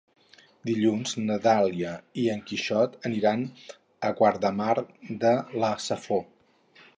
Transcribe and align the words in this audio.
Dilluns 0.67 1.11
na 1.25 1.35
Dàlia 1.43 1.91
i 2.21 2.25
en 2.35 2.41
Quixot 2.51 2.95
aniran 3.11 3.43
a 4.09 4.11
Guardamar 4.23 4.75
de 5.27 5.35
la 5.65 5.71
Safor. 5.91 6.27